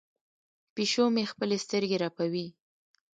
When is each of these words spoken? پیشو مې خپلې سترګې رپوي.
پیشو 0.75 1.05
مې 1.13 1.23
خپلې 1.31 1.57
سترګې 1.65 1.97
رپوي. 2.03 2.47